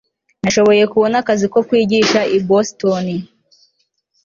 [0.41, 3.05] nashoboye kubona akazi ko kwigisha i boston